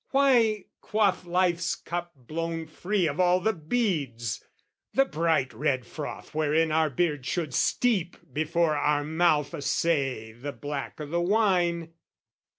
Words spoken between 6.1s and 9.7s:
wherein our beard should steep Before our mouth